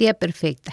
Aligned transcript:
Tía 0.00 0.14
perfecta. 0.14 0.72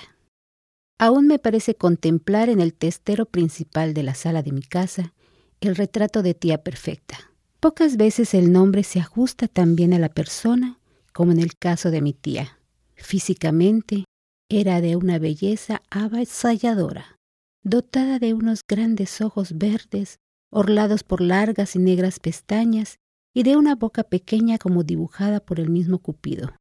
Aún 0.97 1.27
me 1.27 1.37
parece 1.37 1.75
contemplar 1.75 2.47
en 2.47 2.61
el 2.61 2.73
testero 2.73 3.25
principal 3.25 3.93
de 3.93 4.01
la 4.01 4.15
sala 4.15 4.41
de 4.41 4.53
mi 4.53 4.61
casa 4.61 5.13
el 5.59 5.75
retrato 5.75 6.23
de 6.23 6.33
tía 6.33 6.63
perfecta. 6.63 7.17
Pocas 7.59 7.97
veces 7.97 8.33
el 8.33 8.53
nombre 8.53 8.83
se 8.83 9.01
ajusta 9.01 9.49
tan 9.49 9.75
bien 9.75 9.93
a 9.93 9.99
la 9.99 10.07
persona 10.07 10.79
como 11.11 11.33
en 11.33 11.39
el 11.39 11.57
caso 11.57 11.91
de 11.91 12.01
mi 12.01 12.13
tía. 12.13 12.57
Físicamente 12.95 14.05
era 14.47 14.79
de 14.79 14.95
una 14.95 15.19
belleza 15.19 15.81
avasalladora, 15.89 17.17
dotada 17.63 18.19
de 18.19 18.33
unos 18.33 18.61
grandes 18.65 19.19
ojos 19.19 19.57
verdes, 19.57 20.19
orlados 20.53 21.03
por 21.03 21.19
largas 21.19 21.75
y 21.75 21.79
negras 21.79 22.21
pestañas, 22.21 22.95
y 23.33 23.43
de 23.43 23.57
una 23.57 23.75
boca 23.75 24.05
pequeña 24.05 24.57
como 24.57 24.85
dibujada 24.85 25.41
por 25.41 25.59
el 25.59 25.69
mismo 25.69 25.99
Cupido. 25.99 26.53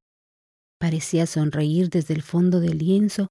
Parecía 0.78 1.26
sonreír 1.26 1.88
desde 1.88 2.14
el 2.14 2.22
fondo 2.22 2.60
del 2.60 2.78
lienzo, 2.78 3.28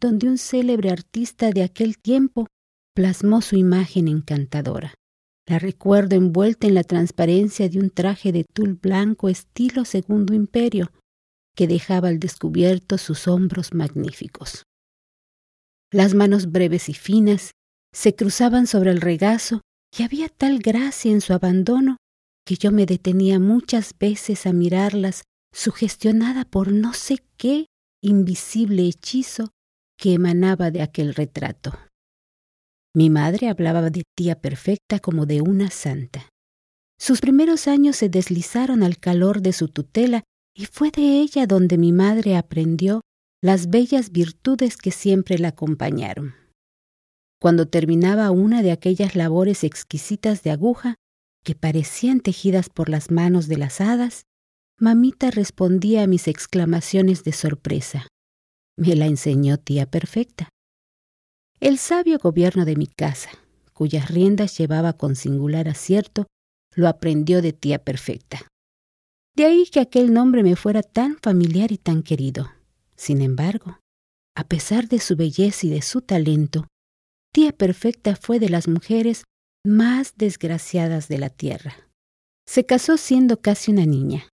donde 0.00 0.28
un 0.28 0.38
célebre 0.38 0.90
artista 0.90 1.50
de 1.50 1.62
aquel 1.62 1.98
tiempo 1.98 2.46
plasmó 2.94 3.42
su 3.42 3.56
imagen 3.56 4.08
encantadora. 4.08 4.94
La 5.46 5.58
recuerdo 5.58 6.16
envuelta 6.16 6.66
en 6.66 6.74
la 6.74 6.82
transparencia 6.82 7.68
de 7.68 7.78
un 7.78 7.90
traje 7.90 8.32
de 8.32 8.44
tul 8.44 8.74
blanco 8.74 9.28
estilo 9.28 9.84
Segundo 9.84 10.34
Imperio, 10.34 10.90
que 11.56 11.66
dejaba 11.66 12.08
al 12.08 12.18
descubierto 12.18 12.98
sus 12.98 13.26
hombros 13.26 13.72
magníficos. 13.72 14.64
Las 15.90 16.14
manos 16.14 16.50
breves 16.52 16.88
y 16.88 16.94
finas 16.94 17.52
se 17.94 18.14
cruzaban 18.14 18.66
sobre 18.66 18.90
el 18.90 19.00
regazo 19.00 19.62
y 19.96 20.02
había 20.02 20.28
tal 20.28 20.58
gracia 20.58 21.10
en 21.10 21.20
su 21.20 21.32
abandono 21.32 21.96
que 22.44 22.56
yo 22.56 22.70
me 22.70 22.86
detenía 22.86 23.38
muchas 23.38 23.94
veces 23.98 24.46
a 24.46 24.52
mirarlas, 24.52 25.22
sugestionada 25.52 26.44
por 26.44 26.72
no 26.72 26.94
sé 26.94 27.18
qué 27.36 27.66
invisible 28.02 28.86
hechizo 28.86 29.50
que 29.96 30.14
emanaba 30.14 30.70
de 30.70 30.82
aquel 30.82 31.14
retrato. 31.14 31.72
Mi 32.94 33.10
madre 33.10 33.48
hablaba 33.48 33.90
de 33.90 34.04
tía 34.16 34.40
perfecta 34.40 34.98
como 34.98 35.26
de 35.26 35.40
una 35.40 35.70
santa. 35.70 36.28
Sus 36.98 37.20
primeros 37.20 37.68
años 37.68 37.96
se 37.96 38.08
deslizaron 38.08 38.82
al 38.82 38.98
calor 38.98 39.40
de 39.40 39.52
su 39.52 39.68
tutela 39.68 40.24
y 40.54 40.66
fue 40.66 40.90
de 40.90 41.20
ella 41.20 41.46
donde 41.46 41.78
mi 41.78 41.92
madre 41.92 42.36
aprendió 42.36 43.02
las 43.40 43.70
bellas 43.70 44.10
virtudes 44.10 44.76
que 44.76 44.90
siempre 44.90 45.38
la 45.38 45.48
acompañaron. 45.48 46.34
Cuando 47.40 47.68
terminaba 47.68 48.32
una 48.32 48.62
de 48.62 48.72
aquellas 48.72 49.14
labores 49.14 49.62
exquisitas 49.62 50.42
de 50.42 50.50
aguja 50.50 50.96
que 51.44 51.54
parecían 51.54 52.18
tejidas 52.20 52.68
por 52.68 52.88
las 52.88 53.12
manos 53.12 53.46
de 53.46 53.58
las 53.58 53.80
hadas, 53.80 54.24
mamita 54.78 55.30
respondía 55.30 56.04
a 56.04 56.06
mis 56.06 56.28
exclamaciones 56.28 57.24
de 57.24 57.32
sorpresa. 57.32 58.06
Me 58.76 58.94
la 58.94 59.06
enseñó 59.06 59.58
tía 59.58 59.86
perfecta. 59.86 60.48
El 61.60 61.78
sabio 61.78 62.18
gobierno 62.18 62.64
de 62.64 62.76
mi 62.76 62.86
casa, 62.86 63.30
cuyas 63.72 64.08
riendas 64.10 64.56
llevaba 64.56 64.92
con 64.92 65.16
singular 65.16 65.68
acierto, 65.68 66.26
lo 66.74 66.86
aprendió 66.86 67.42
de 67.42 67.52
tía 67.52 67.82
perfecta. 67.82 68.46
De 69.34 69.46
ahí 69.46 69.66
que 69.66 69.80
aquel 69.80 70.12
nombre 70.12 70.44
me 70.44 70.54
fuera 70.54 70.82
tan 70.82 71.16
familiar 71.20 71.72
y 71.72 71.78
tan 71.78 72.02
querido. 72.02 72.50
Sin 72.96 73.20
embargo, 73.20 73.80
a 74.36 74.44
pesar 74.44 74.88
de 74.88 75.00
su 75.00 75.16
belleza 75.16 75.66
y 75.66 75.70
de 75.70 75.82
su 75.82 76.00
talento, 76.00 76.68
tía 77.32 77.52
perfecta 77.52 78.14
fue 78.14 78.38
de 78.38 78.48
las 78.48 78.68
mujeres 78.68 79.24
más 79.64 80.14
desgraciadas 80.16 81.08
de 81.08 81.18
la 81.18 81.30
tierra. 81.30 81.88
Se 82.46 82.64
casó 82.64 82.96
siendo 82.96 83.40
casi 83.40 83.72
una 83.72 83.84
niña, 83.84 84.28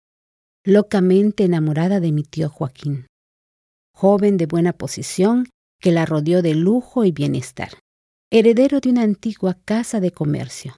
locamente 0.64 1.44
enamorada 1.44 1.98
de 1.98 2.12
mi 2.12 2.22
tío 2.22 2.48
Joaquín, 2.48 3.06
joven 3.92 4.36
de 4.36 4.46
buena 4.46 4.72
posición 4.72 5.48
que 5.80 5.90
la 5.90 6.06
rodeó 6.06 6.40
de 6.40 6.54
lujo 6.54 7.04
y 7.04 7.10
bienestar, 7.10 7.70
heredero 8.30 8.78
de 8.78 8.90
una 8.90 9.02
antigua 9.02 9.58
casa 9.64 9.98
de 9.98 10.12
comercio. 10.12 10.76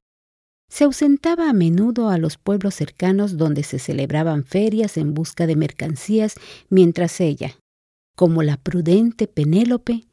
Se 0.70 0.84
ausentaba 0.84 1.50
a 1.50 1.52
menudo 1.52 2.08
a 2.08 2.16
los 2.16 2.38
pueblos 2.38 2.74
cercanos 2.74 3.36
donde 3.36 3.62
se 3.62 3.78
celebraban 3.78 4.44
ferias 4.44 4.96
en 4.96 5.12
busca 5.12 5.46
de 5.46 5.54
mercancías, 5.54 6.34
mientras 6.70 7.20
ella, 7.20 7.58
como 8.16 8.42
la 8.42 8.56
prudente 8.56 9.26
Penélope, 9.26 10.04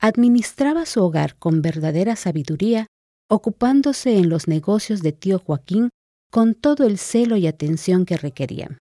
administraba 0.00 0.86
su 0.86 1.02
hogar 1.02 1.36
con 1.36 1.60
verdadera 1.60 2.16
sabiduría, 2.16 2.86
ocupándose 3.28 4.16
en 4.16 4.30
los 4.30 4.48
negocios 4.48 5.02
de 5.02 5.12
tío 5.12 5.38
Joaquín 5.38 5.90
con 6.32 6.54
todo 6.54 6.86
el 6.86 6.96
celo 6.96 7.36
y 7.36 7.46
atención 7.46 8.06
que 8.06 8.16
requerían. 8.16 8.78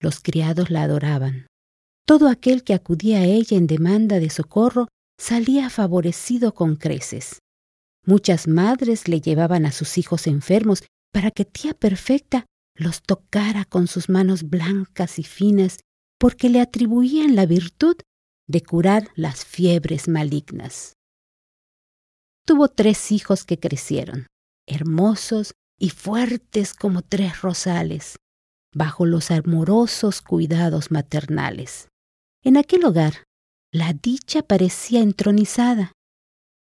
Los 0.00 0.20
criados 0.20 0.70
la 0.70 0.82
adoraban, 0.82 1.46
todo 2.06 2.28
aquel 2.28 2.64
que 2.64 2.74
acudía 2.74 3.18
a 3.18 3.24
ella 3.24 3.56
en 3.56 3.66
demanda 3.66 4.18
de 4.18 4.30
socorro 4.30 4.88
salía 5.16 5.70
favorecido 5.70 6.54
con 6.54 6.74
creces. 6.76 7.38
Muchas 8.04 8.48
madres 8.48 9.06
le 9.06 9.20
llevaban 9.20 9.66
a 9.66 9.72
sus 9.72 9.98
hijos 9.98 10.26
enfermos 10.26 10.82
para 11.12 11.30
que 11.30 11.44
tía 11.44 11.74
perfecta 11.74 12.46
los 12.74 13.02
tocara 13.02 13.64
con 13.64 13.86
sus 13.86 14.08
manos 14.08 14.42
blancas 14.42 15.18
y 15.18 15.22
finas, 15.22 15.80
porque 16.18 16.48
le 16.48 16.60
atribuían 16.60 17.36
la 17.36 17.46
virtud 17.46 17.96
de 18.48 18.62
curar 18.62 19.10
las 19.14 19.44
fiebres 19.44 20.08
malignas. 20.08 20.94
Tuvo 22.46 22.68
tres 22.68 23.12
hijos 23.12 23.44
que 23.44 23.60
crecieron, 23.60 24.26
hermosos 24.66 25.52
y 25.78 25.90
fuertes 25.90 26.74
como 26.74 27.02
tres 27.02 27.42
rosales, 27.42 28.16
bajo 28.74 29.06
los 29.06 29.30
amorosos 29.30 30.22
cuidados 30.22 30.90
maternales. 30.90 31.88
En 32.42 32.56
aquel 32.56 32.84
hogar, 32.84 33.24
la 33.72 33.92
dicha 33.92 34.42
parecía 34.42 35.00
entronizada. 35.00 35.92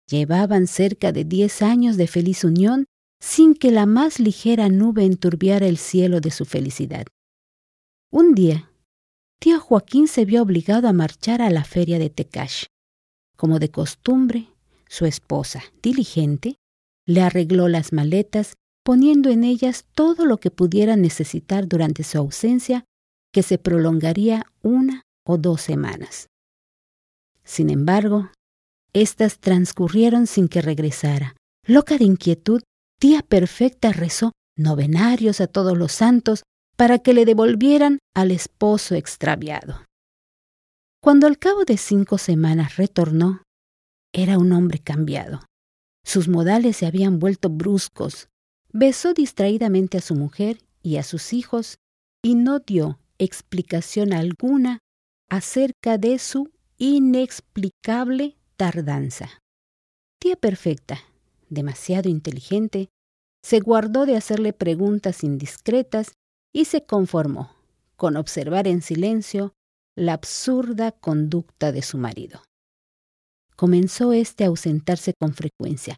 Llevaban 0.09 0.67
cerca 0.67 1.13
de 1.13 1.25
diez 1.25 1.63
años 1.63 1.97
de 1.97 2.07
feliz 2.07 2.45
unión 2.45 2.87
sin 3.21 3.55
que 3.55 3.71
la 3.71 3.87
más 3.87 4.21
ligera 4.21 4.69
nube 4.69 5.05
enturbiara 5.05 5.67
el 5.67 5.79
cielo 5.79 6.21
de 6.21 6.31
su 6.31 6.45
felicidad. 6.45 7.07
Un 8.11 8.35
día, 8.35 8.71
tío 9.41 9.61
Joaquín 9.61 10.07
se 10.07 10.25
vio 10.25 10.43
obligado 10.43 10.89
a 10.89 10.93
marchar 10.93 11.43
a 11.43 11.51
la 11.51 11.65
feria 11.65 11.99
de 11.99 12.11
Tecash. 12.11 12.65
Como 13.37 13.59
de 13.59 13.71
costumbre, 13.71 14.49
su 14.89 15.07
esposa, 15.07 15.63
diligente, 15.83 16.57
le 17.07 17.21
arregló 17.21 17.69
las 17.69 17.93
maletas, 17.93 18.55
poniendo 18.87 19.31
en 19.31 19.43
ellas 19.43 19.85
todo 19.97 20.27
lo 20.27 20.37
que 20.37 20.53
pudiera 20.53 20.95
necesitar 20.95 21.67
durante 21.67 22.05
su 22.05 22.19
ausencia, 22.19 22.85
que 23.33 23.43
se 23.43 23.59
prolongaría 23.59 24.47
una 24.63 25.03
o 25.27 25.39
dos 25.39 25.61
semanas. 25.61 26.29
Sin 27.43 27.69
embargo, 27.71 28.31
éstas 28.93 29.41
transcurrieron 29.41 30.29
sin 30.29 30.47
que 30.47 30.63
regresara. 30.63 31.35
Loca 31.67 31.99
de 31.99 32.05
inquietud, 32.05 32.63
tía 33.01 33.23
perfecta 33.23 33.91
rezó 33.91 34.31
novenarios 34.57 35.41
a 35.41 35.49
todos 35.49 35.77
los 35.77 35.91
santos 35.91 36.45
para 36.77 37.01
que 37.01 37.13
le 37.13 37.25
devolvieran 37.25 37.99
al 38.15 38.31
esposo 38.31 38.95
extraviado. 38.95 39.85
Cuando 41.03 41.27
al 41.27 41.39
cabo 41.39 41.65
de 41.65 41.77
cinco 41.77 42.19
semanas 42.19 42.77
retornó, 42.77 43.43
era 44.15 44.39
un 44.39 44.53
hombre 44.53 44.79
cambiado. 44.79 45.41
Sus 46.05 46.29
modales 46.29 46.77
se 46.77 46.87
habían 46.87 47.19
vuelto 47.19 47.51
bruscos. 47.51 48.29
Besó 48.79 49.15
distraídamente 49.15 49.97
a 49.97 50.01
su 50.03 50.15
mujer 50.15 50.59
y 50.83 50.99
a 50.99 51.03
sus 51.03 51.33
hijos 51.33 51.79
y 52.23 52.35
no 52.35 52.59
dio 52.59 52.99
explicación 53.17 54.13
alguna 54.13 54.81
acerca 55.31 55.97
de 55.97 56.19
su 56.19 56.51
inexplicable 56.77 58.37
tardanza. 58.59 59.31
Tía 60.21 60.37
perfecta, 60.37 60.99
demasiado 61.49 62.11
inteligente, 62.11 62.91
se 63.43 63.61
guardó 63.61 64.05
de 64.05 64.15
hacerle 64.15 64.53
preguntas 64.53 65.25
indiscretas 65.25 66.13
y 66.53 66.67
se 66.67 66.85
conformó 66.85 67.57
con 67.97 68.19
observar 68.19 68.69
en 68.69 68.83
silencio 68.83 69.55
la 69.97 70.13
absurda 70.13 70.93
conducta 70.93 71.73
de 71.73 71.81
su 71.81 71.97
marido. 71.97 72.43
Comenzó 73.57 74.13
éste 74.13 74.45
a 74.45 74.49
ausentarse 74.49 75.15
con 75.19 75.33
frecuencia. 75.33 75.97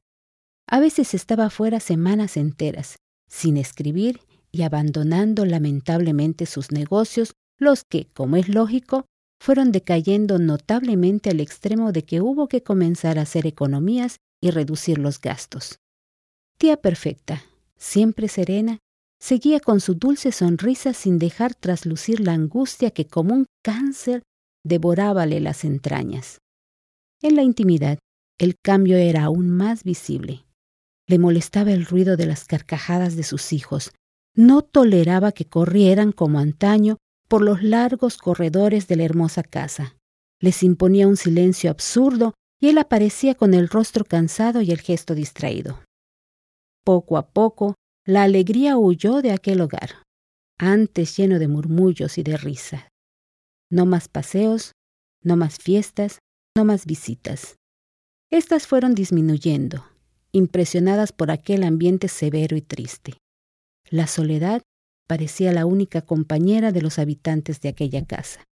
A 0.70 0.80
veces 0.80 1.14
estaba 1.14 1.48
fuera 1.48 1.80
semanas 1.80 2.36
enteras, 2.36 2.96
sin 3.26 3.56
escribir 3.56 4.20
y 4.52 4.62
abandonando 4.62 5.46
lamentablemente 5.46 6.44
sus 6.44 6.72
negocios, 6.72 7.32
los 7.58 7.84
que, 7.84 8.06
como 8.12 8.36
es 8.36 8.48
lógico, 8.48 9.06
fueron 9.40 9.72
decayendo 9.72 10.38
notablemente 10.38 11.30
al 11.30 11.40
extremo 11.40 11.92
de 11.92 12.04
que 12.04 12.20
hubo 12.20 12.48
que 12.48 12.62
comenzar 12.62 13.18
a 13.18 13.22
hacer 13.22 13.46
economías 13.46 14.18
y 14.42 14.50
reducir 14.50 14.98
los 14.98 15.20
gastos. 15.20 15.78
Tía 16.58 16.76
perfecta, 16.76 17.44
siempre 17.76 18.28
serena, 18.28 18.78
seguía 19.20 19.60
con 19.60 19.80
su 19.80 19.94
dulce 19.94 20.32
sonrisa 20.32 20.92
sin 20.92 21.18
dejar 21.18 21.54
traslucir 21.54 22.20
la 22.20 22.32
angustia 22.32 22.90
que 22.90 23.06
como 23.06 23.34
un 23.34 23.46
cáncer 23.64 24.22
devorábale 24.64 25.40
las 25.40 25.64
entrañas. 25.64 26.38
En 27.22 27.36
la 27.36 27.42
intimidad, 27.42 27.98
el 28.38 28.56
cambio 28.62 28.96
era 28.98 29.24
aún 29.24 29.48
más 29.48 29.82
visible. 29.82 30.44
Le 31.08 31.18
molestaba 31.18 31.72
el 31.72 31.86
ruido 31.86 32.16
de 32.16 32.26
las 32.26 32.44
carcajadas 32.44 33.16
de 33.16 33.24
sus 33.24 33.52
hijos. 33.52 33.92
No 34.34 34.62
toleraba 34.62 35.32
que 35.32 35.46
corrieran 35.46 36.12
como 36.12 36.38
antaño 36.38 36.98
por 37.28 37.42
los 37.42 37.62
largos 37.62 38.18
corredores 38.18 38.86
de 38.86 38.96
la 38.96 39.04
hermosa 39.04 39.42
casa. 39.42 39.96
Les 40.40 40.62
imponía 40.62 41.08
un 41.08 41.16
silencio 41.16 41.70
absurdo 41.70 42.34
y 42.60 42.68
él 42.68 42.78
aparecía 42.78 43.34
con 43.34 43.54
el 43.54 43.68
rostro 43.68 44.04
cansado 44.04 44.62
y 44.62 44.70
el 44.70 44.80
gesto 44.80 45.14
distraído. 45.14 45.82
Poco 46.84 47.16
a 47.16 47.28
poco, 47.30 47.74
la 48.04 48.22
alegría 48.22 48.76
huyó 48.76 49.22
de 49.22 49.32
aquel 49.32 49.60
hogar, 49.60 50.02
antes 50.58 51.16
lleno 51.16 51.38
de 51.38 51.48
murmullos 51.48 52.18
y 52.18 52.22
de 52.22 52.36
risa. 52.36 52.88
No 53.70 53.86
más 53.86 54.08
paseos, 54.08 54.72
no 55.22 55.36
más 55.36 55.58
fiestas, 55.58 56.18
no 56.56 56.64
más 56.64 56.86
visitas. 56.86 57.56
Estas 58.30 58.66
fueron 58.66 58.94
disminuyendo, 58.94 59.84
impresionadas 60.32 61.12
por 61.12 61.30
aquel 61.30 61.62
ambiente 61.62 62.08
severo 62.08 62.56
y 62.56 62.62
triste. 62.62 63.18
La 63.90 64.06
soledad 64.06 64.62
parecía 65.06 65.52
la 65.52 65.66
única 65.66 66.02
compañera 66.02 66.70
de 66.72 66.82
los 66.82 66.98
habitantes 66.98 67.60
de 67.60 67.70
aquella 67.70 68.04
casa. 68.04 68.44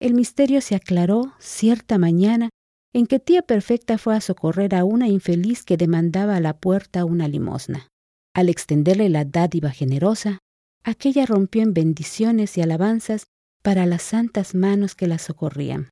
El 0.00 0.14
misterio 0.14 0.60
se 0.60 0.74
aclaró 0.74 1.32
cierta 1.38 1.96
mañana 1.98 2.50
en 2.92 3.06
que 3.06 3.20
tía 3.20 3.42
perfecta 3.42 3.96
fue 3.98 4.16
a 4.16 4.20
socorrer 4.20 4.74
a 4.74 4.84
una 4.84 5.08
infeliz 5.08 5.64
que 5.64 5.76
demandaba 5.76 6.36
a 6.36 6.40
la 6.40 6.58
puerta 6.58 7.04
una 7.04 7.28
limosna. 7.28 7.88
Al 8.34 8.48
extenderle 8.48 9.08
la 9.08 9.24
dádiva 9.24 9.70
generosa, 9.70 10.38
aquella 10.82 11.24
rompió 11.24 11.62
en 11.62 11.72
bendiciones 11.72 12.58
y 12.58 12.62
alabanzas 12.62 13.26
para 13.62 13.86
las 13.86 14.02
santas 14.02 14.54
manos 14.54 14.94
que 14.94 15.06
la 15.06 15.18
socorrían. 15.18 15.90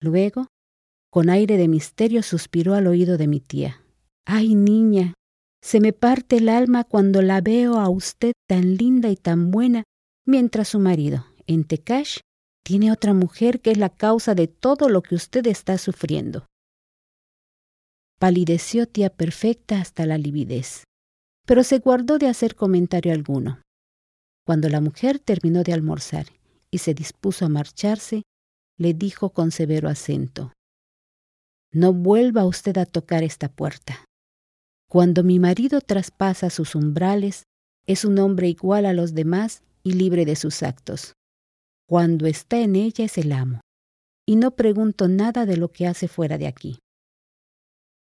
Luego, 0.00 0.48
con 1.10 1.30
aire 1.30 1.56
de 1.56 1.68
misterio, 1.68 2.22
suspiró 2.24 2.74
al 2.74 2.88
oído 2.88 3.16
de 3.16 3.28
mi 3.28 3.40
tía. 3.40 3.83
Ay, 4.26 4.54
niña, 4.54 5.14
se 5.62 5.80
me 5.80 5.92
parte 5.92 6.36
el 6.36 6.48
alma 6.48 6.84
cuando 6.84 7.22
la 7.22 7.40
veo 7.40 7.78
a 7.78 7.88
usted 7.88 8.32
tan 8.48 8.76
linda 8.76 9.08
y 9.10 9.16
tan 9.16 9.50
buena, 9.50 9.84
mientras 10.26 10.68
su 10.68 10.78
marido, 10.78 11.26
en 11.46 11.64
Tecash, 11.64 12.18
tiene 12.64 12.90
otra 12.90 13.12
mujer 13.12 13.60
que 13.60 13.70
es 13.70 13.78
la 13.78 13.90
causa 13.90 14.34
de 14.34 14.48
todo 14.48 14.88
lo 14.88 15.02
que 15.02 15.14
usted 15.14 15.46
está 15.46 15.76
sufriendo. 15.78 16.46
Palideció 18.18 18.86
tía 18.86 19.10
perfecta 19.10 19.80
hasta 19.80 20.06
la 20.06 20.16
lividez, 20.16 20.84
pero 21.46 21.62
se 21.62 21.78
guardó 21.78 22.18
de 22.18 22.28
hacer 22.28 22.54
comentario 22.54 23.12
alguno. 23.12 23.60
Cuando 24.46 24.68
la 24.68 24.80
mujer 24.80 25.18
terminó 25.18 25.62
de 25.62 25.74
almorzar 25.74 26.26
y 26.70 26.78
se 26.78 26.94
dispuso 26.94 27.44
a 27.44 27.48
marcharse, 27.48 28.22
le 28.78 28.94
dijo 28.94 29.30
con 29.30 29.50
severo 29.50 29.88
acento, 29.88 30.52
No 31.72 31.92
vuelva 31.92 32.44
usted 32.44 32.78
a 32.78 32.86
tocar 32.86 33.22
esta 33.22 33.50
puerta. 33.50 34.04
Cuando 34.94 35.24
mi 35.24 35.40
marido 35.40 35.80
traspasa 35.80 36.50
sus 36.50 36.76
umbrales, 36.76 37.42
es 37.84 38.04
un 38.04 38.16
hombre 38.20 38.46
igual 38.46 38.86
a 38.86 38.92
los 38.92 39.12
demás 39.12 39.64
y 39.82 39.94
libre 39.94 40.24
de 40.24 40.36
sus 40.36 40.62
actos. 40.62 41.14
Cuando 41.88 42.28
está 42.28 42.60
en 42.60 42.76
ella 42.76 43.04
es 43.04 43.18
el 43.18 43.32
amo, 43.32 43.60
y 44.24 44.36
no 44.36 44.54
pregunto 44.54 45.08
nada 45.08 45.46
de 45.46 45.56
lo 45.56 45.72
que 45.72 45.88
hace 45.88 46.06
fuera 46.06 46.38
de 46.38 46.46
aquí. 46.46 46.78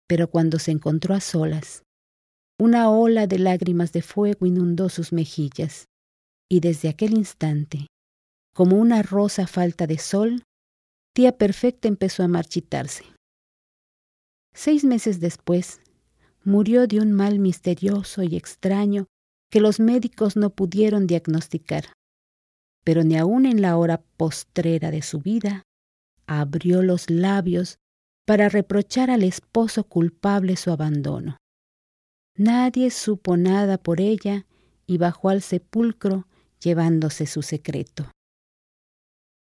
Pero 0.07 0.31
cuando 0.31 0.57
se 0.57 0.71
encontró 0.71 1.13
a 1.13 1.19
solas, 1.19 1.83
una 2.59 2.89
ola 2.89 3.27
de 3.27 3.37
lágrimas 3.37 3.93
de 3.93 4.01
fuego 4.01 4.47
inundó 4.47 4.89
sus 4.89 5.13
mejillas, 5.13 5.85
y 6.49 6.61
desde 6.61 6.89
aquel 6.89 7.13
instante, 7.13 7.85
como 8.55 8.77
una 8.77 9.03
rosa 9.03 9.45
falta 9.45 9.85
de 9.85 9.99
sol, 9.99 10.41
tía 11.13 11.37
perfecta 11.37 11.87
empezó 11.87 12.23
a 12.23 12.27
marchitarse. 12.27 13.03
Seis 14.55 14.83
meses 14.83 15.19
después, 15.19 15.79
murió 16.43 16.87
de 16.87 16.99
un 16.99 17.11
mal 17.11 17.39
misterioso 17.39 18.23
y 18.23 18.35
extraño 18.35 19.07
que 19.49 19.61
los 19.61 19.79
médicos 19.79 20.35
no 20.35 20.49
pudieron 20.49 21.07
diagnosticar 21.07 21.85
pero 22.83 23.03
ni 23.03 23.17
aun 23.17 23.45
en 23.45 23.61
la 23.61 23.77
hora 23.77 24.01
postrera 24.17 24.91
de 24.91 25.01
su 25.01 25.19
vida 25.19 25.63
abrió 26.27 26.81
los 26.81 27.09
labios 27.09 27.77
para 28.25 28.49
reprochar 28.49 29.09
al 29.09 29.23
esposo 29.23 29.83
culpable 29.83 30.55
su 30.55 30.71
abandono. 30.71 31.37
Nadie 32.37 32.89
supo 32.91 33.37
nada 33.37 33.77
por 33.77 33.99
ella 33.99 34.45
y 34.87 34.97
bajó 34.97 35.29
al 35.29 35.41
sepulcro 35.41 36.27
llevándose 36.59 37.25
su 37.25 37.41
secreto. 37.41 38.09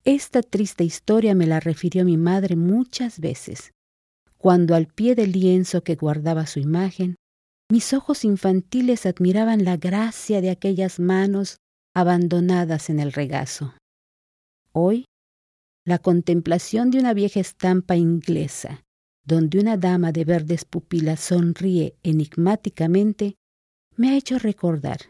Esta 0.03 0.41
triste 0.43 0.83
historia 0.83 1.33
me 1.33 1.47
la 1.47 1.59
refirió 1.59 2.05
mi 2.05 2.17
madre 2.17 2.55
muchas 2.55 3.19
veces, 3.19 3.71
cuando 4.45 4.75
al 4.75 4.86
pie 4.86 5.15
del 5.15 5.31
lienzo 5.31 5.83
que 5.83 5.95
guardaba 5.95 6.45
su 6.45 6.59
imagen, 6.59 7.15
mis 7.68 7.94
ojos 7.94 8.24
infantiles 8.24 9.07
admiraban 9.07 9.65
la 9.65 9.75
gracia 9.75 10.39
de 10.39 10.51
aquellas 10.51 11.00
manos 11.00 11.57
abandonadas 11.95 12.92
en 12.92 13.00
el 13.00 13.12
regazo. 13.12 13.74
Hoy, 14.71 15.06
la 15.83 15.97
contemplación 15.97 16.92
de 16.92 17.00
una 17.00 17.15
vieja 17.15 17.39
estampa 17.39 17.95
inglesa, 17.95 18.83
donde 19.25 19.57
una 19.57 19.77
dama 19.77 20.12
de 20.12 20.25
verdes 20.25 20.63
pupilas 20.63 21.21
sonríe 21.21 21.95
enigmáticamente, 22.03 23.38
me 23.95 24.12
ha 24.12 24.15
hecho 24.15 24.38
recordar 24.38 25.09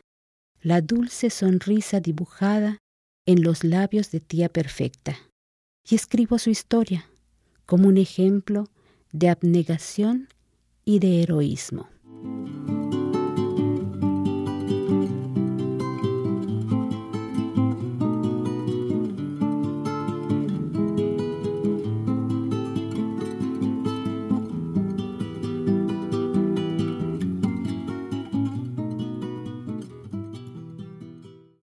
la 0.61 0.79
dulce 0.79 1.29
sonrisa 1.29 1.99
dibujada 1.99 2.77
en 3.25 3.43
los 3.43 3.65
labios 3.65 4.11
de 4.11 4.21
tía 4.21 4.47
perfecta, 4.47 5.17
y 5.85 5.95
escribo 5.95 6.39
su 6.39 6.51
historia 6.51 7.09
como 7.65 7.89
un 7.89 7.97
ejemplo 7.97 8.69
de 9.15 9.29
abnegación 9.29 10.27
y 10.83 10.99
de 10.99 11.23
heroísmo. 11.23 11.87